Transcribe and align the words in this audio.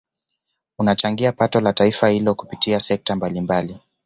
Unachangia 0.79 1.31
pato 1.31 1.59
la 1.59 1.73
taifa 1.73 2.09
hilo 2.09 2.35
kupitia 2.35 2.79
sekta 2.79 3.15
mbalimbali 3.15 3.79